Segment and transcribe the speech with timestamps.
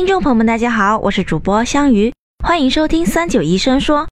[0.00, 2.10] 听众朋友们，大家好，我是主播香鱼，
[2.42, 4.08] 欢迎收听三九医生说。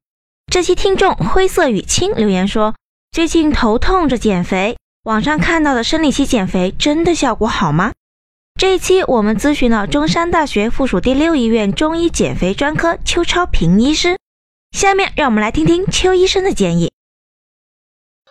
[0.52, 2.74] 这期听众灰色雨清留言说，
[3.10, 7.94] 最近头痛着减肥，网上看到的生理期减肥真的效果好吗？
[8.60, 14.18] 这一期我们咨询了中山大学附属第六医院中医减肥专科邱超平医师，
[14.72, 16.92] 下面让我们来听听邱医生的建议。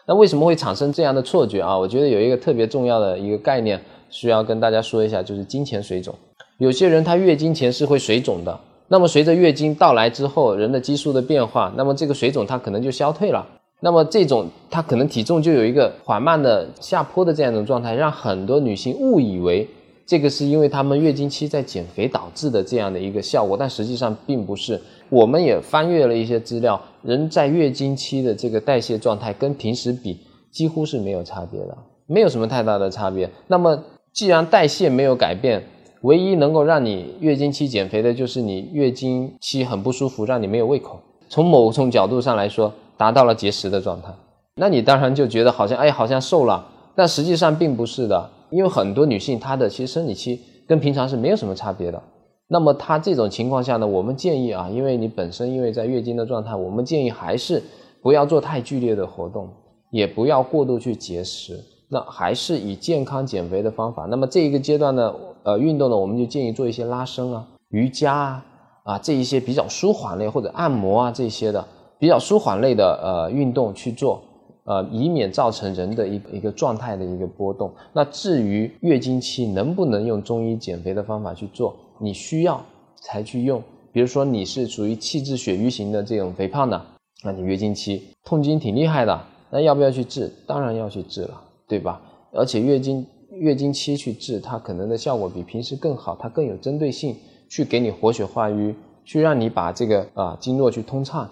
[0.06, 1.76] 那为什么会产生这样的错觉啊？
[1.76, 6.16] 我觉得有一个特别重要的一个概念需要跟大家说一下，就是金钱水肿。
[6.58, 13.46] 有些人他月经前是会水肿的，那么随着月经到来之后，人的激素的变化，那么这个水肿它可能就消退了。
[13.80, 19.68] 那么这种他可能体重就有一个缓慢的下坡的这样一种状态，让很多女性误以为
[20.08, 24.82] 这个是因为她们月经期在减肥导致的这样的一个效果，但实际上并不是。
[25.10, 30.20] 我们也翻阅了一些资料，人在月经期的这个代谢状态跟平时比
[30.52, 31.78] 几乎是没有差别的，
[32.08, 33.30] 没有什么太大的差别。
[33.46, 33.80] 那么
[34.12, 35.64] 既然代谢没有改变，
[36.02, 41.00] 唯一能够让你月经期减肥的就是你月经期很不舒服，让你没有胃口。
[41.30, 44.10] 从某种角度上来说，达到了节食的状态，
[44.56, 46.66] 那你当然就觉得好像哎，好像瘦了。
[46.96, 52.02] 但实际上并不是的，因为很多女性她的其实生理期跟平常是没有什么差别的。
[52.48, 57.62] 那么她这种情况下呢，我们建议啊，因为你本身因为在月经的状态，我们建议还是
[58.02, 59.50] 不要做太剧烈的活动，
[59.92, 61.60] 也不要过度去节食。
[61.90, 64.06] 那还是以健康减肥的方法。
[64.06, 68.46] 那么这一个阶段呢，呃，运动呢，我们就建议做一些拉伸啊、瑜伽啊
[68.84, 71.66] 啊这一些比较舒缓类或者按摩啊这些的
[71.98, 74.22] 比较舒缓类的呃运动去做，
[74.66, 77.72] 呃，以免造成人的一一个状态的一个波动。
[77.94, 82.62] 那至于月经期能不能用中医减肥的方法去做，你需要
[83.02, 83.62] 才去用。
[83.94, 86.80] 比如说你是属于气滞血瘀型的这种肥胖的，
[87.24, 90.32] 那你月经期痛经挺厉害的，那要不要去治？
[90.46, 91.42] 当然要去治了。
[91.68, 92.02] 对吧？
[92.34, 97.16] 而且月经月经期去治，它可能的效果比平时更好，它更有针对性，
[97.50, 101.30] 去给你活血化瘀，去让你把这个啊经络去通畅。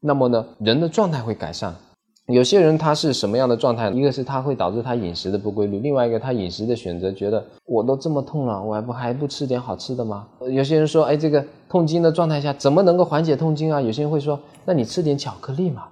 [0.00, 1.74] 那么呢，人的状态会改善。
[2.26, 3.88] 有些人他是什么样的状态？
[3.90, 10.28] 一个是他会导致他饮食的不规律，另外一个他饮食的选择，觉得我都这么痛了，我还不还不吃点好吃的吗？
[10.50, 13.80] 有些人说，哎，这个痛经的状态下怎么能够缓解痛经啊？
[13.80, 15.84] 有些人会说，那你吃点巧克力嘛，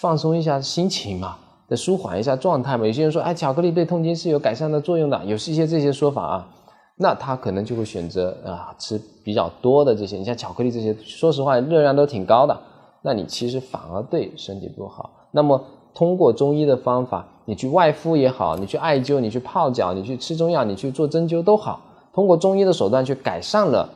[0.00, 1.38] 放松一下心情嘛。
[1.68, 2.86] 的舒缓一下状态嘛？
[2.86, 6.48] 有些人说，哎，巧克力对痛经是有改善的作用的，有是一些这些说法啊，
[6.96, 10.16] 那他可能就会选择啊吃比较多的这些。
[10.16, 12.58] 你像巧克力这些，说实话热量都挺高的，
[13.02, 15.10] 那你其实反而对身体不好。
[15.30, 15.62] 那么
[15.94, 21.80] 通过中医的方法，你去外敷也好，你去艾灸，你去泡脚，你去吃中药，你去做针灸都好，
[22.14, 23.86] 通过中医的手段去改善了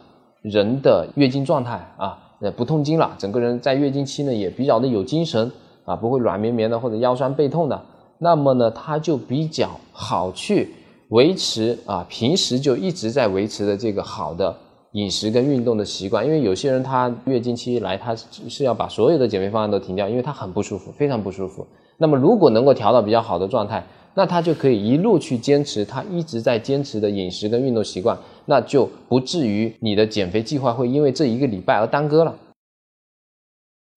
[0.42, 5.50] 人的月经状态啊，呃不痛经了，整个人在月经期呢也比较的有精神。
[5.84, 7.82] 啊，不会软绵绵的或者腰酸背痛的，
[8.18, 10.72] 那么呢，它就比较好去
[11.08, 14.56] 维持啊，平时就一直在维持的这个好的
[14.92, 16.24] 饮食跟运动的习惯。
[16.24, 21.66] 因为有些人他月经期来，他是要把所有的减肥方案都停掉，因为他很不舒服，非常不舒服。
[21.98, 28.16] 那么如果能够调到比较好的状态，那他就可以一路去坚持他一直在坚持的饮食跟运动习惯，
[28.46, 32.36] 那就不至于你的减肥计划会因为这一个礼拜而耽搁了。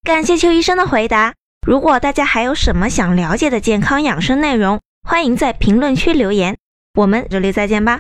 [0.04, 1.34] 感谢邱医生的回答。
[1.66, 6.58] 如果大家还有什么想了解的健康养生内容，欢迎在评论区留言。
[6.94, 8.00] 我们这里再见吧。